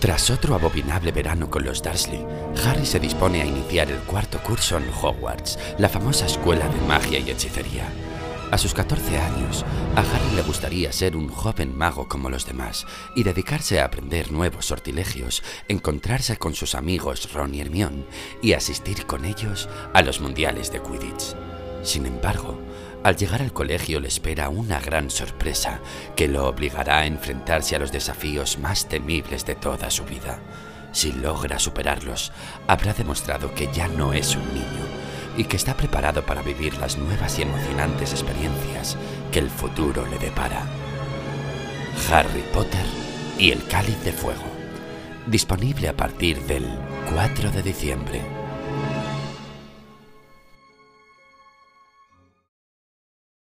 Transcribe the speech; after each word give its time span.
Tras 0.00 0.30
otro 0.30 0.54
abominable 0.54 1.12
verano 1.12 1.50
con 1.50 1.62
los 1.62 1.82
Dursley, 1.82 2.24
Harry 2.64 2.86
se 2.86 2.98
dispone 2.98 3.42
a 3.42 3.44
iniciar 3.44 3.90
el 3.90 3.98
cuarto 3.98 4.38
curso 4.38 4.78
en 4.78 4.88
Hogwarts, 4.88 5.58
la 5.76 5.90
famosa 5.90 6.24
escuela 6.24 6.66
de 6.68 6.80
magia 6.88 7.18
y 7.18 7.30
hechicería. 7.30 7.86
A 8.50 8.56
sus 8.56 8.72
14 8.72 9.18
años, 9.18 9.62
a 9.94 10.00
Harry 10.00 10.34
le 10.36 10.42
gustaría 10.42 10.90
ser 10.90 11.16
un 11.16 11.28
joven 11.28 11.76
mago 11.76 12.08
como 12.08 12.30
los 12.30 12.46
demás 12.46 12.86
y 13.14 13.24
dedicarse 13.24 13.78
a 13.78 13.84
aprender 13.84 14.32
nuevos 14.32 14.64
sortilegios, 14.64 15.42
encontrarse 15.68 16.38
con 16.38 16.54
sus 16.54 16.74
amigos 16.74 17.30
Ron 17.34 17.54
y 17.54 17.60
Hermione 17.60 18.06
y 18.40 18.54
asistir 18.54 19.04
con 19.04 19.26
ellos 19.26 19.68
a 19.92 20.00
los 20.00 20.22
mundiales 20.22 20.72
de 20.72 20.80
Quidditch. 20.80 21.49
Sin 21.82 22.06
embargo, 22.06 22.58
al 23.02 23.16
llegar 23.16 23.40
al 23.40 23.52
colegio 23.52 24.00
le 24.00 24.08
espera 24.08 24.50
una 24.50 24.78
gran 24.80 25.10
sorpresa 25.10 25.80
que 26.16 26.28
lo 26.28 26.46
obligará 26.46 26.98
a 26.98 27.06
enfrentarse 27.06 27.74
a 27.74 27.78
los 27.78 27.92
desafíos 27.92 28.58
más 28.58 28.88
temibles 28.88 29.46
de 29.46 29.54
toda 29.54 29.90
su 29.90 30.04
vida. 30.04 30.38
Si 30.92 31.12
logra 31.12 31.58
superarlos, 31.58 32.32
habrá 32.66 32.92
demostrado 32.92 33.54
que 33.54 33.72
ya 33.72 33.88
no 33.88 34.12
es 34.12 34.34
un 34.36 34.46
niño 34.52 34.86
y 35.36 35.44
que 35.44 35.56
está 35.56 35.74
preparado 35.74 36.26
para 36.26 36.42
vivir 36.42 36.76
las 36.78 36.98
nuevas 36.98 37.38
y 37.38 37.42
emocionantes 37.42 38.12
experiencias 38.12 38.96
que 39.32 39.38
el 39.38 39.48
futuro 39.48 40.04
le 40.06 40.18
depara. 40.18 40.66
Harry 42.10 42.44
Potter 42.52 42.84
y 43.38 43.52
el 43.52 43.64
Cáliz 43.66 44.02
de 44.04 44.12
Fuego. 44.12 44.44
Disponible 45.26 45.88
a 45.88 45.96
partir 45.96 46.42
del 46.42 46.66
4 47.14 47.50
de 47.52 47.62
diciembre. 47.62 48.20